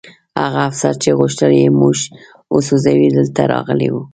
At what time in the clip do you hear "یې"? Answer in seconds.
1.61-1.67